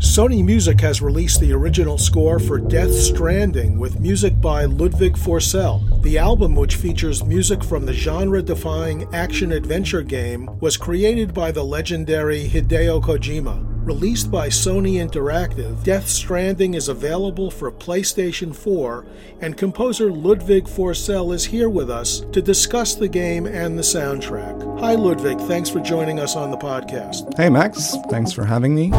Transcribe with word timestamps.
Sony 0.00 0.42
Music 0.42 0.80
has 0.80 1.02
released 1.02 1.40
the 1.40 1.52
original 1.52 1.98
score 1.98 2.38
for 2.38 2.58
Death 2.58 2.90
Stranding 2.94 3.78
with 3.78 4.00
music 4.00 4.40
by 4.40 4.64
Ludvig 4.64 5.12
Forssell. 5.12 6.02
The 6.02 6.16
album, 6.16 6.54
which 6.54 6.76
features 6.76 7.22
music 7.22 7.62
from 7.62 7.84
the 7.84 7.92
genre 7.92 8.40
defying 8.40 9.06
action 9.14 9.52
adventure 9.52 10.02
game, 10.02 10.48
was 10.60 10.78
created 10.78 11.34
by 11.34 11.52
the 11.52 11.62
legendary 11.62 12.48
Hideo 12.48 13.02
Kojima. 13.02 13.66
Released 13.86 14.30
by 14.30 14.48
Sony 14.48 14.94
Interactive, 15.06 15.84
Death 15.84 16.08
Stranding 16.08 16.72
is 16.72 16.88
available 16.88 17.50
for 17.50 17.70
PlayStation 17.70 18.56
4, 18.56 19.04
and 19.42 19.58
composer 19.58 20.10
Ludvig 20.10 20.64
Forssell 20.64 21.34
is 21.34 21.44
here 21.44 21.68
with 21.68 21.90
us 21.90 22.20
to 22.32 22.40
discuss 22.40 22.94
the 22.94 23.08
game 23.08 23.44
and 23.44 23.78
the 23.78 23.82
soundtrack. 23.82 24.80
Hi, 24.80 24.94
Ludvig. 24.94 25.38
Thanks 25.40 25.68
for 25.68 25.80
joining 25.80 26.20
us 26.20 26.36
on 26.36 26.50
the 26.50 26.56
podcast. 26.56 27.36
Hey, 27.36 27.50
Max. 27.50 27.96
Thanks 28.08 28.32
for 28.32 28.46
having 28.46 28.74
me. 28.74 28.90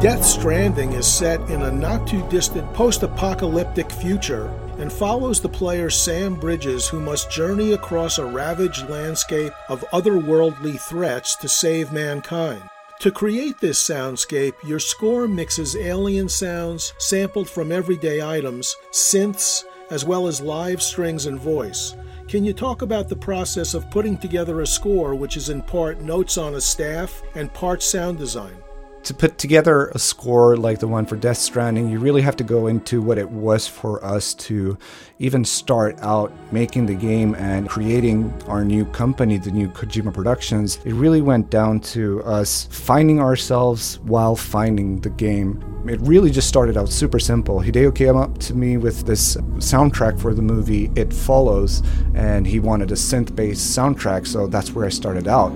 Death 0.00 0.24
Stranding 0.24 0.92
is 0.92 1.08
set 1.08 1.40
in 1.50 1.62
a 1.62 1.72
not 1.72 2.06
too 2.06 2.24
distant 2.28 2.72
post 2.72 3.02
apocalyptic 3.02 3.90
future 3.90 4.46
and 4.78 4.92
follows 4.92 5.40
the 5.40 5.48
player 5.48 5.90
Sam 5.90 6.36
Bridges, 6.36 6.86
who 6.86 7.00
must 7.00 7.32
journey 7.32 7.72
across 7.72 8.18
a 8.18 8.24
ravaged 8.24 8.88
landscape 8.88 9.52
of 9.68 9.84
otherworldly 9.92 10.80
threats 10.80 11.34
to 11.34 11.48
save 11.48 11.90
mankind. 11.90 12.62
To 13.00 13.10
create 13.10 13.58
this 13.58 13.82
soundscape, 13.82 14.52
your 14.64 14.78
score 14.78 15.26
mixes 15.26 15.74
alien 15.74 16.28
sounds 16.28 16.92
sampled 16.98 17.50
from 17.50 17.72
everyday 17.72 18.22
items, 18.22 18.76
synths, 18.92 19.64
as 19.90 20.04
well 20.04 20.28
as 20.28 20.40
live 20.40 20.80
strings 20.80 21.26
and 21.26 21.40
voice. 21.40 21.96
Can 22.28 22.44
you 22.44 22.52
talk 22.52 22.82
about 22.82 23.08
the 23.08 23.16
process 23.16 23.74
of 23.74 23.90
putting 23.90 24.16
together 24.16 24.60
a 24.60 24.66
score 24.66 25.16
which 25.16 25.36
is 25.36 25.48
in 25.48 25.60
part 25.60 26.00
notes 26.00 26.38
on 26.38 26.54
a 26.54 26.60
staff 26.60 27.20
and 27.34 27.52
part 27.52 27.82
sound 27.82 28.16
design? 28.16 28.62
To 29.04 29.14
put 29.14 29.38
together 29.38 29.88
a 29.88 29.98
score 29.98 30.56
like 30.56 30.80
the 30.80 30.88
one 30.88 31.06
for 31.06 31.16
Death 31.16 31.38
Stranding, 31.38 31.88
you 31.88 31.98
really 31.98 32.22
have 32.22 32.36
to 32.36 32.44
go 32.44 32.66
into 32.66 33.00
what 33.00 33.16
it 33.16 33.30
was 33.30 33.66
for 33.66 34.04
us 34.04 34.34
to 34.34 34.76
even 35.18 35.44
start 35.44 35.98
out 36.00 36.32
making 36.52 36.86
the 36.86 36.94
game 36.94 37.34
and 37.36 37.68
creating 37.68 38.32
our 38.46 38.64
new 38.64 38.84
company, 38.86 39.38
the 39.38 39.50
new 39.50 39.68
Kojima 39.68 40.12
Productions. 40.12 40.78
It 40.84 40.92
really 40.92 41.22
went 41.22 41.50
down 41.50 41.80
to 41.80 42.22
us 42.24 42.68
finding 42.70 43.20
ourselves 43.20 43.98
while 44.00 44.36
finding 44.36 45.00
the 45.00 45.10
game. 45.10 45.64
It 45.88 46.00
really 46.02 46.30
just 46.30 46.48
started 46.48 46.76
out 46.76 46.90
super 46.90 47.18
simple. 47.18 47.60
Hideo 47.60 47.94
came 47.94 48.16
up 48.16 48.36
to 48.38 48.54
me 48.54 48.76
with 48.76 49.06
this 49.06 49.36
soundtrack 49.56 50.20
for 50.20 50.34
the 50.34 50.42
movie 50.42 50.90
It 50.96 51.12
Follows, 51.12 51.82
and 52.14 52.46
he 52.46 52.60
wanted 52.60 52.90
a 52.90 52.94
synth 52.94 53.34
based 53.34 53.76
soundtrack, 53.76 54.26
so 54.26 54.46
that's 54.46 54.72
where 54.72 54.84
I 54.84 54.90
started 54.90 55.28
out. 55.28 55.52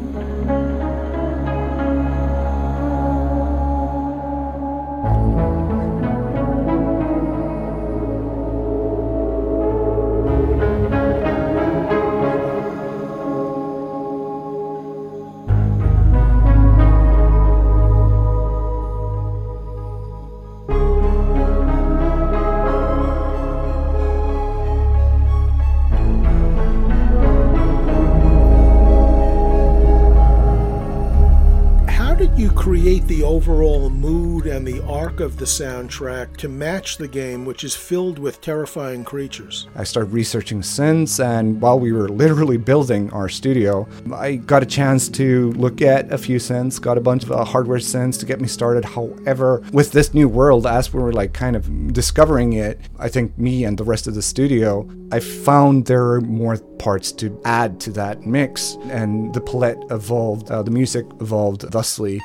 And 34.53 34.67
the 34.67 34.85
arc 34.85 35.21
of 35.21 35.39
the 35.39 35.47
soundtrack 35.47 36.37
to 36.37 36.47
match 36.47 36.99
the 36.99 37.09
game, 37.09 37.47
which 37.47 37.65
is 37.65 37.75
filled 37.75 38.19
with 38.19 38.41
terrifying 38.43 39.03
creatures. 39.03 39.67
I 39.75 39.85
started 39.85 40.13
researching 40.13 40.61
synths, 40.61 41.25
and 41.25 41.59
while 41.59 41.81
we 41.81 41.93
were 41.93 42.09
literally 42.09 42.59
building 42.59 43.11
our 43.13 43.31
studio, 43.31 43.89
I 44.13 44.37
got 44.37 44.63
a 44.63 44.67
chance 44.67 45.09
to 45.11 45.53
look 45.53 45.81
at 45.81 46.13
a 46.13 46.19
few 46.19 46.37
synths, 46.37 46.79
got 46.79 46.99
a 46.99 47.01
bunch 47.01 47.25
of 47.25 47.33
uh, 47.33 47.45
hardware 47.45 47.79
synths 47.79 48.21
to 48.21 48.27
get 48.27 48.43
me 48.43 48.47
started. 48.47 48.85
However, 48.85 49.63
with 49.73 49.93
this 49.93 50.13
new 50.13 50.29
world, 50.29 50.67
as 50.67 50.93
we 50.93 51.01
were 51.01 51.13
like 51.13 51.33
kind 51.33 51.57
of 51.57 51.93
discovering 51.95 52.53
it, 52.53 52.79
I 52.99 53.09
think 53.09 53.39
me 53.39 53.65
and 53.65 53.79
the 53.79 53.85
rest 53.85 54.07
of 54.07 54.15
the 54.15 54.23
studio, 54.23 54.87
I 55.11 55.21
found 55.21 55.87
there 55.87 56.11
are 56.13 56.21
more 56.21 56.59
parts 56.79 57.11
to 57.13 57.41
add 57.47 57.81
to 57.81 57.91
that 57.93 58.27
mix, 58.27 58.77
and 58.91 59.33
the 59.33 59.41
palette 59.41 59.83
evolved, 59.91 60.51
uh, 60.51 60.63
the 60.63 60.71
music 60.71 61.07
evolved 61.21 61.63
thusly. 61.71 62.21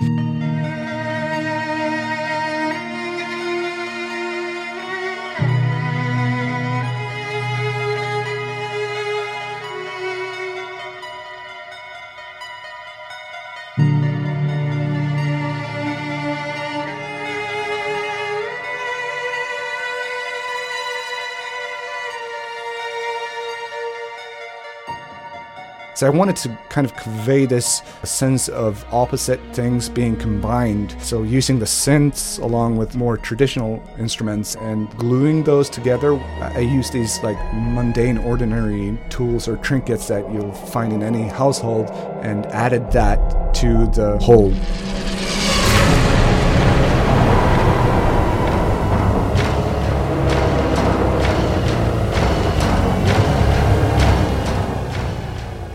So 25.97 26.05
I 26.05 26.11
wanted 26.11 26.35
to 26.35 26.55
kind 26.69 26.85
of 26.85 26.95
convey 26.95 27.47
this 27.47 27.81
sense 28.03 28.49
of 28.49 28.85
opposite 28.93 29.39
things 29.55 29.89
being 29.89 30.15
combined. 30.15 30.95
So 31.01 31.23
using 31.23 31.57
the 31.57 31.65
synths 31.65 32.39
along 32.39 32.77
with 32.77 32.95
more 32.95 33.17
traditional 33.17 33.81
instruments 33.97 34.53
and 34.57 34.95
gluing 34.95 35.43
those 35.43 35.71
together, 35.71 36.13
I 36.39 36.59
use 36.59 36.91
these 36.91 37.17
like 37.23 37.37
mundane, 37.51 38.19
ordinary 38.19 38.95
tools 39.09 39.47
or 39.47 39.57
trinkets 39.57 40.07
that 40.09 40.31
you'll 40.31 40.51
find 40.51 40.93
in 40.93 41.01
any 41.01 41.29
household 41.29 41.89
and 42.21 42.45
added 42.45 42.91
that 42.91 43.55
to 43.55 43.87
the 43.87 44.19
whole. 44.19 44.53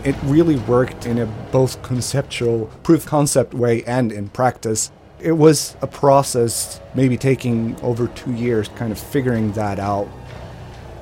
It 0.03 0.15
really 0.23 0.57
worked 0.57 1.05
in 1.05 1.19
a 1.19 1.25
both 1.51 1.81
conceptual 1.81 2.65
proof 2.83 3.05
concept 3.05 3.53
way 3.53 3.83
and 3.83 4.11
in 4.11 4.29
practice. 4.29 4.91
It 5.19 5.31
was 5.31 5.77
a 5.81 5.87
process, 5.87 6.81
maybe 6.93 7.17
taking 7.17 7.79
over 7.81 8.07
two 8.07 8.33
years, 8.33 8.67
kind 8.69 8.91
of 8.91 8.99
figuring 8.99 9.53
that 9.53 9.79
out. 9.79 10.09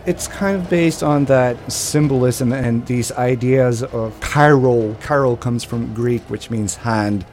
It's 0.06 0.28
kind 0.28 0.56
of 0.60 0.70
based 0.70 1.04
on 1.04 1.26
that 1.26 1.72
symbolism 1.72 2.52
and 2.54 2.86
these 2.86 3.12
ideas 3.12 3.84
of 3.84 4.20
chiral. 4.20 4.96
Chiral 4.98 5.40
comes 5.40 5.64
from 5.64 5.94
Greek, 5.94 6.22
which 6.30 6.50
means 6.50 6.76
hand 6.76 7.26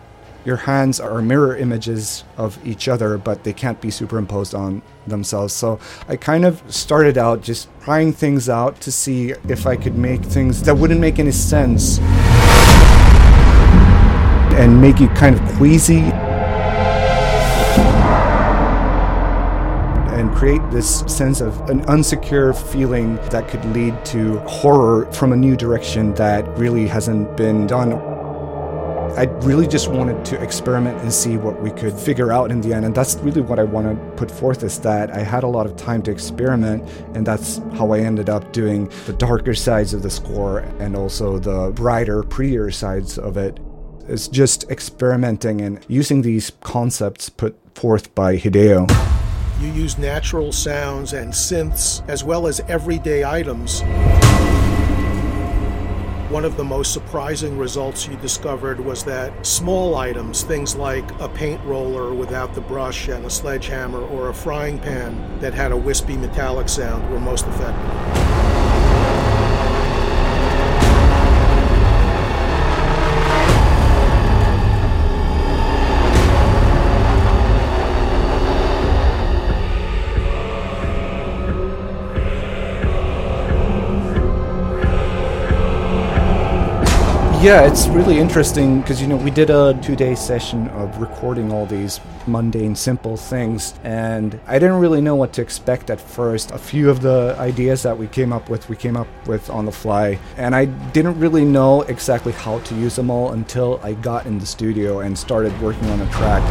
your 0.48 0.56
hands 0.56 0.98
are 0.98 1.20
mirror 1.20 1.54
images 1.54 2.24
of 2.38 2.58
each 2.66 2.88
other, 2.88 3.18
but 3.18 3.44
they 3.44 3.52
can't 3.52 3.82
be 3.82 3.90
superimposed 3.90 4.54
on 4.54 4.80
themselves. 5.06 5.52
So 5.52 5.78
I 6.08 6.16
kind 6.16 6.46
of 6.46 6.62
started 6.72 7.18
out 7.18 7.42
just 7.42 7.68
trying 7.82 8.14
things 8.14 8.48
out 8.48 8.80
to 8.80 8.90
see 8.90 9.34
if 9.46 9.66
I 9.66 9.76
could 9.76 9.98
make 9.98 10.22
things 10.22 10.62
that 10.62 10.74
wouldn't 10.74 11.00
make 11.00 11.18
any 11.18 11.32
sense 11.32 11.98
and 14.58 14.80
make 14.80 15.00
you 15.00 15.08
kind 15.08 15.38
of 15.38 15.56
queasy. 15.58 16.10
and 20.18 20.34
create 20.34 20.62
this 20.72 21.00
sense 21.06 21.40
of 21.40 21.60
an 21.70 21.80
unsecure 21.82 22.52
feeling 22.72 23.14
that 23.30 23.46
could 23.46 23.64
lead 23.66 23.94
to 24.04 24.40
horror 24.40 25.06
from 25.12 25.32
a 25.32 25.36
new 25.36 25.54
direction 25.54 26.12
that 26.14 26.44
really 26.58 26.88
hasn't 26.88 27.36
been 27.36 27.68
done. 27.68 28.17
I 29.16 29.24
really 29.42 29.66
just 29.66 29.88
wanted 29.88 30.24
to 30.26 30.42
experiment 30.42 31.00
and 31.00 31.12
see 31.12 31.36
what 31.36 31.60
we 31.60 31.70
could 31.70 31.92
figure 31.92 32.32
out 32.32 32.50
in 32.50 32.60
the 32.60 32.72
end. 32.72 32.84
And 32.84 32.94
that's 32.94 33.16
really 33.16 33.40
what 33.40 33.58
I 33.58 33.64
want 33.64 33.88
to 33.88 34.16
put 34.16 34.30
forth 34.30 34.62
is 34.62 34.78
that 34.80 35.10
I 35.10 35.20
had 35.20 35.42
a 35.42 35.46
lot 35.46 35.66
of 35.66 35.76
time 35.76 36.02
to 36.02 36.10
experiment. 36.10 36.88
And 37.14 37.26
that's 37.26 37.58
how 37.74 37.92
I 37.92 38.00
ended 38.00 38.28
up 38.28 38.52
doing 38.52 38.90
the 39.06 39.12
darker 39.12 39.54
sides 39.54 39.94
of 39.94 40.02
the 40.02 40.10
score 40.10 40.58
and 40.78 40.96
also 40.96 41.38
the 41.38 41.72
brighter, 41.72 42.22
prettier 42.22 42.70
sides 42.70 43.18
of 43.18 43.36
it. 43.36 43.58
It's 44.08 44.28
just 44.28 44.70
experimenting 44.70 45.60
and 45.60 45.84
using 45.88 46.22
these 46.22 46.52
concepts 46.60 47.28
put 47.28 47.56
forth 47.74 48.14
by 48.14 48.36
Hideo. 48.36 48.88
You 49.60 49.72
use 49.72 49.98
natural 49.98 50.52
sounds 50.52 51.12
and 51.12 51.32
synths 51.32 52.08
as 52.08 52.22
well 52.22 52.46
as 52.46 52.60
everyday 52.68 53.24
items 53.24 53.82
one 56.30 56.44
of 56.44 56.58
the 56.58 56.64
most 56.64 56.92
surprising 56.92 57.56
results 57.56 58.06
you 58.06 58.14
discovered 58.16 58.78
was 58.78 59.02
that 59.04 59.46
small 59.46 59.94
items, 59.94 60.42
things 60.42 60.76
like 60.76 61.10
a 61.20 61.28
paint 61.28 61.62
roller 61.64 62.12
without 62.12 62.54
the 62.54 62.60
brush 62.60 63.08
and 63.08 63.24
a 63.24 63.30
sledgehammer 63.30 64.00
or 64.00 64.28
a 64.28 64.34
frying 64.34 64.78
pan 64.78 65.40
that 65.40 65.54
had 65.54 65.72
a 65.72 65.76
wispy 65.76 66.18
metallic 66.18 66.68
sound, 66.68 67.08
were 67.10 67.18
most 67.18 67.46
effective. 67.46 68.47
Yeah, 87.40 87.70
it's 87.70 87.86
really 87.86 88.18
interesting 88.18 88.80
because, 88.80 89.00
you 89.00 89.06
know, 89.06 89.16
we 89.16 89.30
did 89.30 89.48
a 89.48 89.78
two 89.80 89.94
day 89.94 90.16
session 90.16 90.66
of 90.70 91.00
recording 91.00 91.52
all 91.52 91.66
these 91.66 92.00
mundane, 92.26 92.74
simple 92.74 93.16
things, 93.16 93.74
and 93.84 94.40
I 94.48 94.58
didn't 94.58 94.80
really 94.80 95.00
know 95.00 95.14
what 95.14 95.32
to 95.34 95.42
expect 95.42 95.88
at 95.88 96.00
first. 96.00 96.50
A 96.50 96.58
few 96.58 96.90
of 96.90 97.00
the 97.00 97.36
ideas 97.38 97.84
that 97.84 97.96
we 97.96 98.08
came 98.08 98.32
up 98.32 98.50
with, 98.50 98.68
we 98.68 98.74
came 98.74 98.96
up 98.96 99.06
with 99.28 99.50
on 99.50 99.66
the 99.66 99.72
fly, 99.72 100.18
and 100.36 100.52
I 100.52 100.64
didn't 100.64 101.20
really 101.20 101.44
know 101.44 101.82
exactly 101.82 102.32
how 102.32 102.58
to 102.58 102.74
use 102.74 102.96
them 102.96 103.08
all 103.08 103.30
until 103.30 103.78
I 103.84 103.92
got 103.92 104.26
in 104.26 104.40
the 104.40 104.46
studio 104.46 104.98
and 104.98 105.16
started 105.16 105.58
working 105.60 105.88
on 105.90 106.00
a 106.00 106.10
track. 106.10 106.42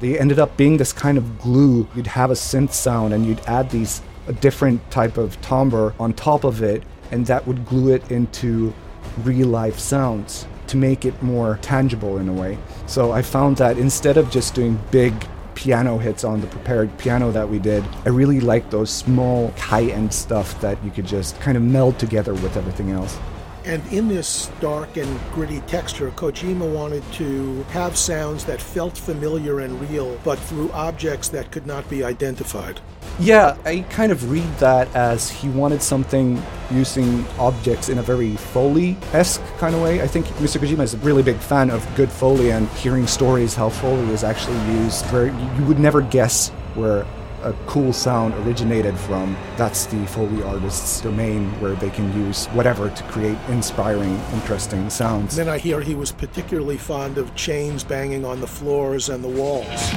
They 0.00 0.18
ended 0.18 0.40
up 0.40 0.56
being 0.56 0.76
this 0.76 0.92
kind 0.92 1.18
of 1.18 1.38
glue. 1.38 1.86
You'd 1.94 2.08
have 2.08 2.32
a 2.32 2.34
synth 2.34 2.72
sound, 2.72 3.14
and 3.14 3.24
you'd 3.24 3.42
add 3.46 3.70
these 3.70 4.02
a 4.26 4.32
different 4.32 4.90
type 4.90 5.18
of 5.18 5.40
timbre 5.40 5.94
on 6.00 6.14
top 6.14 6.42
of 6.42 6.64
it, 6.64 6.82
and 7.12 7.24
that 7.26 7.46
would 7.46 7.64
glue 7.64 7.94
it 7.94 8.10
into 8.10 8.74
real 9.18 9.48
life 9.48 9.78
sounds 9.78 10.46
to 10.68 10.76
make 10.76 11.04
it 11.04 11.22
more 11.22 11.58
tangible 11.62 12.18
in 12.18 12.28
a 12.28 12.32
way. 12.32 12.58
So 12.86 13.12
I 13.12 13.22
found 13.22 13.56
that 13.58 13.78
instead 13.78 14.16
of 14.16 14.30
just 14.30 14.54
doing 14.54 14.78
big 14.90 15.14
piano 15.54 15.98
hits 15.98 16.22
on 16.22 16.40
the 16.40 16.46
prepared 16.46 16.96
piano 16.98 17.32
that 17.32 17.48
we 17.48 17.58
did, 17.58 17.84
I 18.04 18.10
really 18.10 18.40
liked 18.40 18.70
those 18.70 18.90
small 18.90 19.50
high 19.52 19.84
end 19.84 20.12
stuff 20.12 20.60
that 20.60 20.82
you 20.84 20.90
could 20.90 21.06
just 21.06 21.40
kind 21.40 21.56
of 21.56 21.62
meld 21.62 21.98
together 21.98 22.34
with 22.34 22.56
everything 22.56 22.90
else. 22.90 23.18
And 23.64 23.84
in 23.92 24.06
this 24.06 24.48
dark 24.60 24.96
and 24.96 25.20
gritty 25.32 25.60
texture, 25.62 26.12
Kojima 26.12 26.72
wanted 26.72 27.02
to 27.14 27.64
have 27.70 27.96
sounds 27.96 28.44
that 28.44 28.62
felt 28.62 28.96
familiar 28.96 29.58
and 29.58 29.80
real, 29.90 30.16
but 30.22 30.38
through 30.38 30.70
objects 30.70 31.28
that 31.30 31.50
could 31.50 31.66
not 31.66 31.88
be 31.90 32.04
identified. 32.04 32.80
Yeah, 33.18 33.56
I 33.64 33.80
kind 33.88 34.12
of 34.12 34.30
read 34.30 34.58
that 34.58 34.94
as 34.94 35.30
he 35.30 35.48
wanted 35.48 35.80
something 35.80 36.42
using 36.70 37.24
objects 37.38 37.88
in 37.88 37.96
a 37.96 38.02
very 38.02 38.36
Foley 38.36 38.96
esque 39.12 39.42
kind 39.56 39.74
of 39.74 39.80
way. 39.80 40.02
I 40.02 40.06
think 40.06 40.26
Mr. 40.26 40.60
Kojima 40.60 40.82
is 40.82 40.92
a 40.92 40.98
really 40.98 41.22
big 41.22 41.38
fan 41.38 41.70
of 41.70 41.86
good 41.96 42.10
Foley 42.10 42.50
and 42.50 42.68
hearing 42.70 43.06
stories 43.06 43.54
how 43.54 43.70
Foley 43.70 44.12
is 44.12 44.22
actually 44.22 44.58
used. 44.74 45.06
Where 45.06 45.28
you 45.28 45.64
would 45.64 45.78
never 45.78 46.02
guess 46.02 46.50
where 46.74 47.06
a 47.42 47.54
cool 47.66 47.92
sound 47.92 48.34
originated 48.46 48.98
from. 48.98 49.36
That's 49.56 49.86
the 49.86 50.04
Foley 50.08 50.42
artist's 50.42 51.00
domain 51.00 51.48
where 51.60 51.74
they 51.76 51.90
can 51.90 52.12
use 52.26 52.46
whatever 52.48 52.90
to 52.90 53.02
create 53.04 53.38
inspiring, 53.48 54.20
interesting 54.34 54.90
sounds. 54.90 55.36
Then 55.36 55.48
I 55.48 55.56
hear 55.58 55.80
he 55.80 55.94
was 55.94 56.12
particularly 56.12 56.76
fond 56.76 57.16
of 57.16 57.34
chains 57.34 57.82
banging 57.84 58.24
on 58.24 58.40
the 58.40 58.46
floors 58.46 59.08
and 59.08 59.24
the 59.24 59.28
walls. 59.28 59.92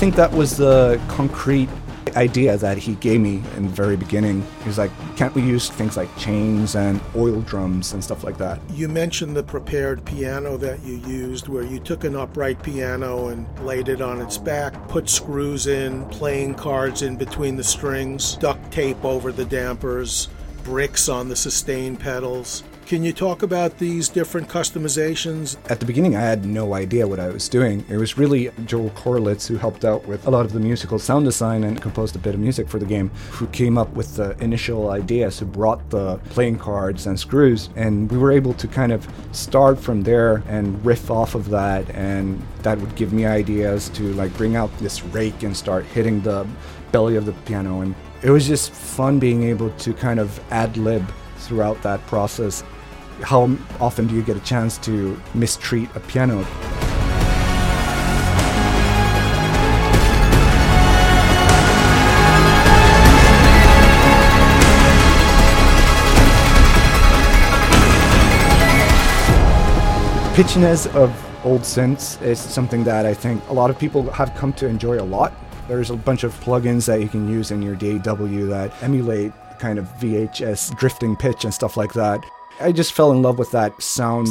Think 0.00 0.14
that 0.14 0.32
was 0.32 0.56
the 0.56 0.98
concrete 1.08 1.68
idea 2.16 2.56
that 2.56 2.78
he 2.78 2.94
gave 2.94 3.20
me 3.20 3.42
in 3.58 3.64
the 3.64 3.68
very 3.68 3.98
beginning. 3.98 4.42
He 4.60 4.66
was 4.66 4.78
like, 4.78 4.90
can't 5.14 5.34
we 5.34 5.42
use 5.42 5.68
things 5.68 5.94
like 5.94 6.08
chains 6.16 6.74
and 6.74 6.98
oil 7.14 7.42
drums 7.42 7.92
and 7.92 8.02
stuff 8.02 8.24
like 8.24 8.38
that? 8.38 8.62
You 8.70 8.88
mentioned 8.88 9.36
the 9.36 9.42
prepared 9.42 10.02
piano 10.06 10.56
that 10.56 10.82
you 10.84 10.94
used, 11.06 11.48
where 11.48 11.64
you 11.64 11.78
took 11.78 12.04
an 12.04 12.16
upright 12.16 12.62
piano 12.62 13.28
and 13.28 13.46
laid 13.58 13.90
it 13.90 14.00
on 14.00 14.22
its 14.22 14.38
back, 14.38 14.72
put 14.88 15.06
screws 15.06 15.66
in, 15.66 16.06
playing 16.06 16.54
cards 16.54 17.02
in 17.02 17.16
between 17.16 17.56
the 17.56 17.64
strings, 17.64 18.36
duct 18.36 18.72
tape 18.72 19.04
over 19.04 19.32
the 19.32 19.44
dampers, 19.44 20.28
bricks 20.64 21.10
on 21.10 21.28
the 21.28 21.36
sustain 21.36 21.94
pedals. 21.94 22.62
Can 22.90 23.04
you 23.04 23.12
talk 23.12 23.44
about 23.44 23.78
these 23.78 24.08
different 24.08 24.48
customizations? 24.48 25.56
At 25.70 25.78
the 25.78 25.86
beginning, 25.86 26.16
I 26.16 26.22
had 26.22 26.44
no 26.44 26.74
idea 26.74 27.06
what 27.06 27.20
I 27.20 27.28
was 27.28 27.48
doing. 27.48 27.84
It 27.88 27.98
was 27.98 28.18
really 28.18 28.50
Joel 28.64 28.90
Corelitz 28.90 29.46
who 29.46 29.56
helped 29.58 29.84
out 29.84 30.08
with 30.08 30.26
a 30.26 30.30
lot 30.30 30.44
of 30.44 30.52
the 30.52 30.58
musical 30.58 30.98
sound 30.98 31.24
design 31.24 31.62
and 31.62 31.80
composed 31.80 32.16
a 32.16 32.18
bit 32.18 32.34
of 32.34 32.40
music 32.40 32.68
for 32.68 32.80
the 32.80 32.84
game, 32.84 33.10
who 33.30 33.46
came 33.46 33.78
up 33.78 33.90
with 33.90 34.16
the 34.16 34.36
initial 34.42 34.90
ideas, 34.90 35.38
who 35.38 35.46
brought 35.46 35.88
the 35.90 36.16
playing 36.30 36.58
cards 36.58 37.06
and 37.06 37.16
screws. 37.16 37.70
And 37.76 38.10
we 38.10 38.18
were 38.18 38.32
able 38.32 38.54
to 38.54 38.66
kind 38.66 38.90
of 38.90 39.06
start 39.30 39.78
from 39.78 40.02
there 40.02 40.42
and 40.48 40.84
riff 40.84 41.12
off 41.12 41.36
of 41.36 41.48
that. 41.50 41.88
And 41.90 42.42
that 42.62 42.76
would 42.80 42.96
give 42.96 43.12
me 43.12 43.24
ideas 43.24 43.88
to 43.90 44.12
like 44.14 44.36
bring 44.36 44.56
out 44.56 44.76
this 44.78 45.04
rake 45.04 45.44
and 45.44 45.56
start 45.56 45.84
hitting 45.84 46.22
the 46.22 46.44
belly 46.90 47.14
of 47.14 47.24
the 47.24 47.34
piano. 47.46 47.82
And 47.82 47.94
it 48.24 48.30
was 48.30 48.48
just 48.48 48.72
fun 48.72 49.20
being 49.20 49.44
able 49.44 49.70
to 49.70 49.94
kind 49.94 50.18
of 50.18 50.40
ad 50.50 50.76
lib 50.76 51.08
throughout 51.36 51.80
that 51.82 52.04
process 52.06 52.62
how 53.22 53.56
often 53.80 54.06
do 54.06 54.14
you 54.14 54.22
get 54.22 54.36
a 54.36 54.40
chance 54.40 54.78
to 54.78 55.20
mistreat 55.34 55.88
a 55.94 56.00
piano? 56.00 56.46
pitchiness 70.40 70.86
of 70.94 71.10
old 71.44 71.60
synths 71.60 72.22
is 72.22 72.40
something 72.40 72.82
that 72.82 73.04
I 73.04 73.12
think 73.12 73.46
a 73.48 73.52
lot 73.52 73.68
of 73.68 73.78
people 73.78 74.10
have 74.12 74.34
come 74.34 74.54
to 74.54 74.66
enjoy 74.66 74.98
a 74.98 75.04
lot. 75.04 75.34
There's 75.68 75.90
a 75.90 75.96
bunch 75.96 76.24
of 76.24 76.32
plugins 76.40 76.86
that 76.86 77.02
you 77.02 77.08
can 77.08 77.28
use 77.28 77.50
in 77.50 77.60
your 77.60 77.74
DAW 77.74 78.46
that 78.46 78.72
emulate 78.82 79.32
kind 79.58 79.78
of 79.78 79.84
VHS 79.98 80.74
drifting 80.78 81.14
pitch 81.14 81.44
and 81.44 81.52
stuff 81.52 81.76
like 81.76 81.92
that. 81.92 82.24
I 82.60 82.72
just 82.72 82.92
fell 82.92 83.12
in 83.12 83.22
love 83.22 83.38
with 83.38 83.50
that 83.52 83.80
sound 83.82 84.28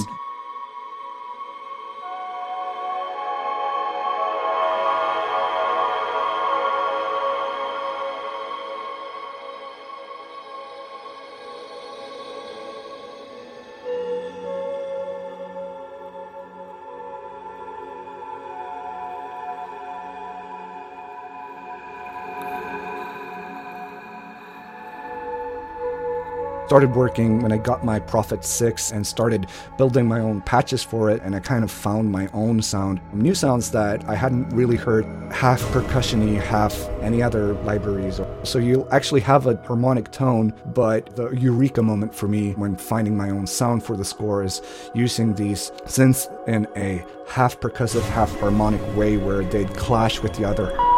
started 26.69 26.93
working 26.95 27.41
when 27.41 27.51
I 27.51 27.57
got 27.57 27.83
my 27.83 27.99
Prophet 27.99 28.45
6 28.45 28.91
and 28.91 29.07
started 29.07 29.47
building 29.75 30.07
my 30.07 30.19
own 30.19 30.39
patches 30.39 30.83
for 30.83 31.09
it, 31.09 31.19
and 31.23 31.35
I 31.35 31.39
kind 31.39 31.63
of 31.63 31.71
found 31.71 32.11
my 32.11 32.27
own 32.31 32.61
sound. 32.61 33.01
New 33.11 33.33
sounds 33.33 33.71
that 33.71 34.07
I 34.07 34.13
hadn't 34.13 34.49
really 34.49 34.75
heard, 34.75 35.05
half 35.31 35.59
percussiony, 35.73 36.39
half 36.39 36.77
any 37.01 37.23
other 37.23 37.53
libraries. 37.63 38.21
So 38.43 38.59
you'll 38.59 38.88
actually 38.93 39.21
have 39.21 39.47
a 39.47 39.55
harmonic 39.65 40.11
tone, 40.11 40.53
but 40.75 41.15
the 41.15 41.31
eureka 41.31 41.81
moment 41.81 42.13
for 42.13 42.27
me 42.27 42.51
when 42.51 42.75
finding 42.75 43.17
my 43.17 43.31
own 43.31 43.47
sound 43.47 43.81
for 43.81 43.97
the 43.97 44.05
score 44.05 44.43
is 44.43 44.61
using 44.93 45.33
these 45.33 45.71
synths 45.85 46.29
in 46.47 46.67
a 46.77 47.03
half 47.27 47.59
percussive, 47.59 48.03
half 48.09 48.29
harmonic 48.39 48.95
way 48.95 49.17
where 49.17 49.43
they'd 49.43 49.75
clash 49.75 50.21
with 50.21 50.35
the 50.35 50.45
other. 50.45 50.88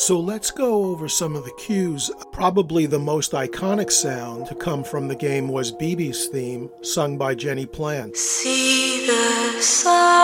So 0.00 0.20
let's 0.20 0.52
go 0.52 0.84
over 0.84 1.08
some 1.08 1.34
of 1.34 1.44
the 1.44 1.50
cues. 1.58 2.08
Probably 2.30 2.86
the 2.86 3.00
most 3.00 3.32
iconic 3.32 3.90
sound 3.90 4.46
to 4.46 4.54
come 4.54 4.84
from 4.84 5.08
the 5.08 5.16
game 5.16 5.48
was 5.48 5.72
BB's 5.72 6.28
theme, 6.28 6.70
sung 6.82 7.18
by 7.18 7.34
Jenny 7.34 7.66
Plant. 7.66 8.16
See 8.16 9.08
the 9.08 9.60
sunset, 9.60 10.22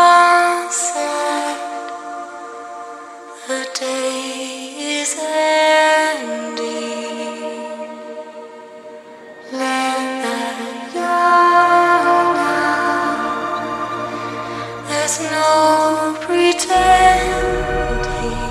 the 3.49 3.69
day 3.75 5.01
is 5.01 5.17
ending. 5.19 6.04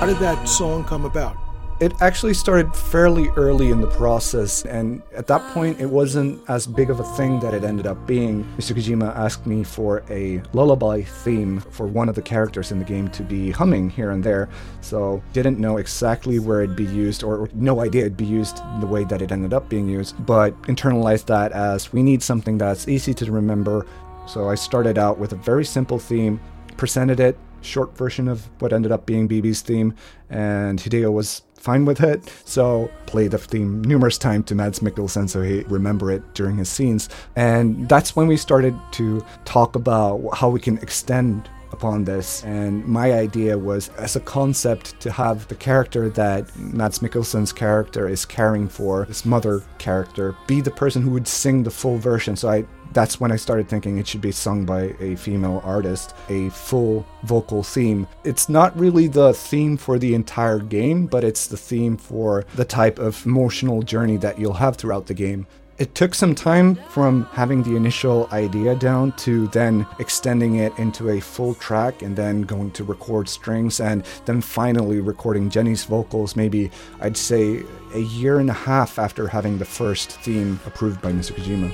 How 0.04 0.10
did 0.10 0.18
that 0.18 0.46
song 0.46 0.84
come 0.84 1.06
about? 1.06 1.34
It 1.80 1.94
actually 2.02 2.34
started 2.34 2.76
fairly 2.76 3.28
early 3.36 3.70
in 3.70 3.80
the 3.80 3.86
process, 3.86 4.62
and 4.66 5.00
at 5.14 5.26
that 5.28 5.40
point, 5.54 5.80
it 5.80 5.86
wasn't 5.86 6.42
as 6.46 6.66
big 6.66 6.90
of 6.90 7.00
a 7.00 7.04
thing 7.16 7.40
that 7.40 7.54
it 7.54 7.64
ended 7.64 7.86
up 7.86 8.06
being. 8.06 8.44
Mr. 8.58 8.76
Kojima 8.76 9.16
asked 9.16 9.46
me 9.46 9.64
for 9.64 10.04
a 10.10 10.42
lullaby 10.52 11.00
theme 11.00 11.60
for 11.70 11.86
one 11.86 12.10
of 12.10 12.16
the 12.16 12.20
characters 12.20 12.70
in 12.70 12.80
the 12.80 12.84
game 12.84 13.08
to 13.12 13.22
be 13.22 13.50
humming 13.50 13.88
here 13.88 14.10
and 14.10 14.22
there, 14.22 14.50
so 14.82 15.22
didn't 15.32 15.58
know 15.58 15.78
exactly 15.78 16.38
where 16.38 16.60
it'd 16.60 16.76
be 16.76 16.84
used, 16.84 17.22
or 17.22 17.48
no 17.54 17.80
idea 17.80 18.02
it'd 18.02 18.14
be 18.14 18.26
used 18.26 18.58
the 18.80 18.86
way 18.86 19.04
that 19.04 19.22
it 19.22 19.32
ended 19.32 19.54
up 19.54 19.70
being 19.70 19.88
used, 19.88 20.14
but 20.26 20.52
internalized 20.64 21.24
that 21.24 21.50
as 21.52 21.94
we 21.94 22.02
need 22.02 22.22
something 22.22 22.58
that's 22.58 22.88
easy 22.88 23.14
to 23.14 23.32
remember. 23.32 23.86
So 24.26 24.50
I 24.50 24.54
started 24.54 24.98
out 24.98 25.18
with 25.18 25.32
a 25.32 25.36
very 25.36 25.64
simple 25.64 25.98
theme, 25.98 26.38
presented 26.76 27.20
it 27.20 27.38
short 27.64 27.96
version 27.96 28.28
of 28.28 28.48
what 28.60 28.72
ended 28.72 28.92
up 28.92 29.06
being 29.06 29.28
BB's 29.28 29.60
theme, 29.60 29.94
and 30.30 30.78
Hideo 30.78 31.12
was 31.12 31.42
fine 31.64 31.86
with 31.86 32.02
it. 32.02 32.30
So 32.44 32.90
play 33.06 33.26
the 33.26 33.38
theme 33.38 33.82
numerous 33.82 34.18
times 34.18 34.44
to 34.46 34.54
Mads 34.54 34.80
Mikkelsen 34.80 35.30
so 35.30 35.40
he 35.40 35.62
remember 35.62 36.10
it 36.10 36.22
during 36.34 36.58
his 36.58 36.68
scenes. 36.68 37.08
And 37.36 37.88
that's 37.88 38.14
when 38.14 38.26
we 38.26 38.36
started 38.36 38.78
to 38.92 39.24
talk 39.46 39.74
about 39.74 40.20
how 40.34 40.50
we 40.50 40.60
can 40.60 40.76
extend 40.78 41.48
upon 41.74 42.04
this. 42.04 42.42
And 42.44 42.84
my 42.86 43.12
idea 43.12 43.58
was, 43.58 43.90
as 43.98 44.16
a 44.16 44.20
concept, 44.20 44.98
to 45.00 45.12
have 45.12 45.46
the 45.48 45.54
character 45.54 46.08
that 46.10 46.56
Mads 46.56 47.00
Mikkelsen's 47.00 47.52
character 47.52 48.08
is 48.08 48.24
caring 48.24 48.68
for, 48.68 49.04
this 49.04 49.26
mother 49.26 49.62
character, 49.78 50.34
be 50.46 50.62
the 50.62 50.70
person 50.70 51.02
who 51.02 51.10
would 51.10 51.28
sing 51.28 51.62
the 51.62 51.70
full 51.70 51.98
version. 51.98 52.36
So 52.36 52.48
I 52.48 52.64
that's 52.94 53.18
when 53.18 53.32
I 53.32 53.36
started 53.36 53.68
thinking 53.68 53.98
it 53.98 54.06
should 54.06 54.20
be 54.20 54.30
sung 54.30 54.64
by 54.64 54.94
a 55.00 55.16
female 55.16 55.60
artist, 55.64 56.14
a 56.28 56.48
full 56.50 57.04
vocal 57.24 57.62
theme. 57.62 58.06
It's 58.22 58.48
not 58.48 58.78
really 58.78 59.08
the 59.08 59.34
theme 59.34 59.76
for 59.76 59.98
the 59.98 60.14
entire 60.14 60.60
game, 60.60 61.06
but 61.06 61.24
it's 61.24 61.48
the 61.48 61.56
theme 61.56 61.96
for 61.96 62.44
the 62.54 62.64
type 62.64 63.00
of 63.00 63.26
emotional 63.26 63.82
journey 63.82 64.16
that 64.18 64.38
you'll 64.38 64.54
have 64.54 64.76
throughout 64.76 65.06
the 65.06 65.14
game. 65.14 65.46
It 65.76 65.96
took 65.96 66.14
some 66.14 66.36
time 66.36 66.76
from 66.90 67.24
having 67.32 67.64
the 67.64 67.74
initial 67.74 68.28
idea 68.30 68.76
down 68.76 69.10
to 69.16 69.48
then 69.48 69.84
extending 69.98 70.56
it 70.56 70.72
into 70.78 71.10
a 71.10 71.18
full 71.18 71.54
track 71.56 72.00
and 72.00 72.14
then 72.14 72.42
going 72.42 72.70
to 72.72 72.84
record 72.84 73.28
strings 73.28 73.80
and 73.80 74.04
then 74.24 74.40
finally 74.40 75.00
recording 75.00 75.50
Jenny's 75.50 75.82
vocals, 75.82 76.36
maybe 76.36 76.70
I'd 77.00 77.16
say 77.16 77.64
a 77.92 77.98
year 77.98 78.38
and 78.38 78.50
a 78.50 78.54
half 78.54 79.00
after 79.00 79.26
having 79.26 79.58
the 79.58 79.64
first 79.64 80.12
theme 80.20 80.60
approved 80.64 81.02
by 81.02 81.10
Mr. 81.10 81.32
Kojima. 81.32 81.72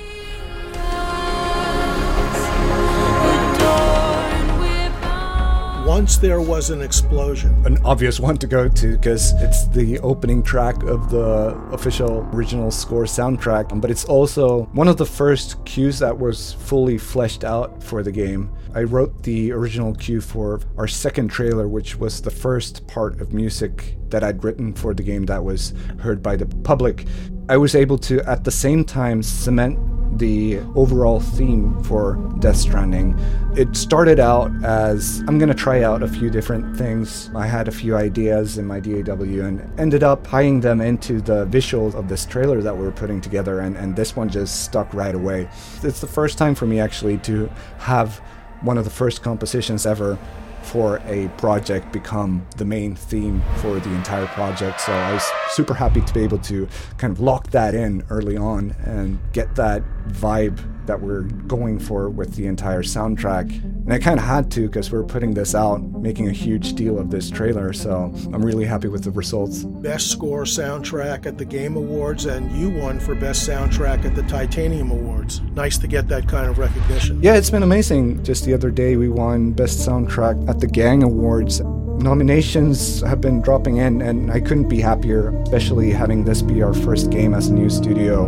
Once 5.91 6.15
there 6.15 6.39
was 6.39 6.69
an 6.69 6.81
explosion. 6.81 7.53
An 7.65 7.77
obvious 7.83 8.17
one 8.17 8.37
to 8.37 8.47
go 8.47 8.69
to 8.69 8.95
because 8.95 9.33
it's 9.41 9.67
the 9.67 9.99
opening 9.99 10.41
track 10.41 10.81
of 10.83 11.09
the 11.09 11.53
official 11.73 12.25
original 12.31 12.71
score 12.71 13.03
soundtrack, 13.03 13.81
but 13.81 13.91
it's 13.91 14.05
also 14.05 14.63
one 14.71 14.87
of 14.87 14.95
the 14.95 15.05
first 15.05 15.63
cues 15.65 15.99
that 15.99 16.17
was 16.17 16.53
fully 16.53 16.97
fleshed 16.97 17.43
out 17.43 17.83
for 17.83 18.03
the 18.03 18.11
game. 18.11 18.49
I 18.73 18.83
wrote 18.83 19.23
the 19.23 19.51
original 19.51 19.93
cue 19.93 20.21
for 20.21 20.61
our 20.77 20.87
second 20.87 21.27
trailer, 21.27 21.67
which 21.67 21.97
was 21.97 22.21
the 22.21 22.31
first 22.31 22.87
part 22.87 23.19
of 23.19 23.33
music 23.33 23.97
that 24.11 24.23
I'd 24.23 24.45
written 24.45 24.73
for 24.73 24.93
the 24.93 25.03
game 25.03 25.25
that 25.25 25.43
was 25.43 25.73
heard 25.99 26.23
by 26.23 26.37
the 26.37 26.45
public. 26.45 27.05
I 27.49 27.57
was 27.57 27.75
able 27.75 27.97
to, 27.97 28.21
at 28.29 28.45
the 28.45 28.51
same 28.51 28.85
time, 28.85 29.21
cement 29.21 29.77
the 30.17 30.59
overall 30.75 31.19
theme 31.19 31.81
for 31.83 32.15
Death 32.39 32.57
Stranding. 32.57 33.17
It 33.55 33.75
started 33.75 34.19
out 34.19 34.51
as 34.63 35.23
I'm 35.27 35.37
going 35.37 35.49
to 35.49 35.55
try 35.55 35.83
out 35.83 36.03
a 36.03 36.07
few 36.07 36.29
different 36.29 36.77
things. 36.77 37.29
I 37.35 37.47
had 37.47 37.67
a 37.67 37.71
few 37.71 37.95
ideas 37.95 38.57
in 38.57 38.65
my 38.65 38.79
DAW 38.79 39.23
and 39.23 39.79
ended 39.79 40.03
up 40.03 40.27
tying 40.27 40.61
them 40.61 40.81
into 40.81 41.21
the 41.21 41.45
visuals 41.47 41.95
of 41.95 42.07
this 42.07 42.25
trailer 42.25 42.61
that 42.61 42.75
we 42.75 42.85
are 42.85 42.91
putting 42.91 43.21
together, 43.21 43.61
and, 43.61 43.75
and 43.77 43.95
this 43.95 44.15
one 44.15 44.29
just 44.29 44.63
stuck 44.65 44.93
right 44.93 45.15
away. 45.15 45.49
It's 45.83 46.01
the 46.01 46.07
first 46.07 46.37
time 46.37 46.55
for 46.55 46.65
me 46.65 46.79
actually 46.79 47.17
to 47.19 47.47
have 47.79 48.17
one 48.61 48.77
of 48.77 48.83
the 48.83 48.91
first 48.91 49.23
compositions 49.23 49.85
ever 49.85 50.17
for 50.63 51.01
a 51.05 51.27
project 51.37 51.91
become 51.91 52.45
the 52.57 52.65
main 52.65 52.95
theme 52.95 53.41
for 53.57 53.79
the 53.79 53.93
entire 53.93 54.27
project. 54.27 54.81
So 54.81 54.93
I 54.93 55.13
was 55.13 55.31
super 55.49 55.73
happy 55.73 56.01
to 56.01 56.13
be 56.13 56.21
able 56.21 56.39
to 56.39 56.67
kind 56.97 57.11
of 57.11 57.19
lock 57.19 57.51
that 57.51 57.75
in 57.75 58.03
early 58.09 58.37
on 58.37 58.75
and 58.85 59.19
get 59.33 59.55
that 59.55 59.83
vibe 60.09 60.59
that 60.85 61.01
we're 61.01 61.21
going 61.21 61.79
for 61.79 62.09
with 62.09 62.35
the 62.35 62.47
entire 62.47 62.83
soundtrack. 62.83 63.51
And 63.63 63.93
I 63.93 63.99
kind 63.99 64.19
of 64.19 64.25
had 64.25 64.51
to 64.51 64.67
because 64.67 64.91
we're 64.91 65.03
putting 65.03 65.33
this 65.33 65.55
out, 65.55 65.81
making 65.81 66.27
a 66.27 66.31
huge 66.31 66.73
deal 66.73 66.99
of 66.99 67.09
this 67.11 67.29
trailer. 67.29 67.73
So 67.73 68.13
I'm 68.33 68.43
really 68.43 68.65
happy 68.65 68.87
with 68.87 69.03
the 69.03 69.11
results. 69.11 69.63
Best 69.63 70.11
Score 70.11 70.43
Soundtrack 70.43 71.25
at 71.25 71.37
the 71.37 71.45
Game 71.45 71.75
Awards, 71.75 72.25
and 72.25 72.51
you 72.51 72.69
won 72.69 72.99
for 72.99 73.15
Best 73.15 73.47
Soundtrack 73.47 74.05
at 74.05 74.15
the 74.15 74.23
Titanium 74.23 74.91
Awards. 74.91 75.41
Nice 75.53 75.77
to 75.79 75.87
get 75.87 76.07
that 76.09 76.27
kind 76.27 76.49
of 76.49 76.57
recognition. 76.57 77.21
Yeah, 77.21 77.35
it's 77.35 77.49
been 77.49 77.63
amazing. 77.63 78.23
Just 78.23 78.45
the 78.45 78.53
other 78.53 78.71
day, 78.71 78.97
we 78.97 79.09
won 79.09 79.51
Best 79.51 79.87
Soundtrack 79.87 80.49
at 80.49 80.59
the 80.59 80.67
Gang 80.67 81.03
Awards. 81.03 81.61
Nominations 81.61 83.01
have 83.01 83.21
been 83.21 83.41
dropping 83.41 83.77
in, 83.77 84.01
and 84.01 84.31
I 84.31 84.39
couldn't 84.39 84.67
be 84.67 84.81
happier, 84.81 85.29
especially 85.43 85.91
having 85.91 86.23
this 86.23 86.41
be 86.41 86.63
our 86.63 86.73
first 86.73 87.11
game 87.11 87.35
as 87.35 87.49
a 87.49 87.53
new 87.53 87.69
studio. 87.69 88.25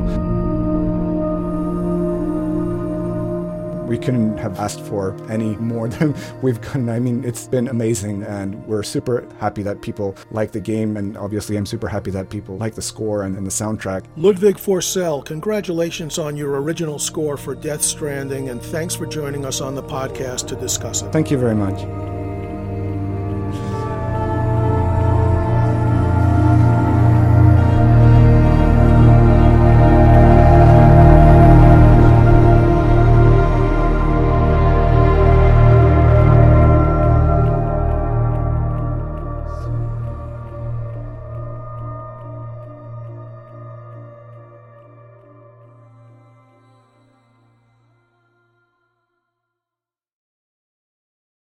We 3.93 3.99
couldn't 3.99 4.39
have 4.39 4.59
asked 4.59 4.81
for 4.81 5.15
any 5.29 5.55
more 5.57 5.87
than 5.95 6.15
we've 6.41 6.59
gotten. 6.59 6.89
I 6.89 6.97
mean, 6.97 7.23
it's 7.23 7.47
been 7.47 7.67
amazing, 7.67 8.23
and 8.23 8.65
we're 8.65 8.81
super 8.81 9.23
happy 9.39 9.61
that 9.61 9.83
people 9.83 10.15
like 10.31 10.51
the 10.51 10.59
game, 10.59 10.97
and 10.97 11.15
obviously, 11.15 11.57
I'm 11.57 11.67
super 11.67 11.87
happy 11.87 12.09
that 12.09 12.31
people 12.31 12.57
like 12.57 12.73
the 12.73 12.81
score 12.81 13.21
and, 13.21 13.37
and 13.37 13.45
the 13.45 13.51
soundtrack. 13.51 14.05
Ludvig 14.17 14.55
Forssell, 14.55 15.23
congratulations 15.23 16.17
on 16.17 16.35
your 16.35 16.59
original 16.59 16.97
score 16.97 17.37
for 17.37 17.53
Death 17.53 17.83
Stranding, 17.83 18.49
and 18.49 18.59
thanks 18.59 18.95
for 18.95 19.05
joining 19.05 19.45
us 19.45 19.61
on 19.61 19.75
the 19.75 19.83
podcast 19.83 20.47
to 20.47 20.55
discuss 20.55 21.03
it. 21.03 21.11
Thank 21.11 21.29
you 21.29 21.37
very 21.37 21.53
much. 21.53 22.12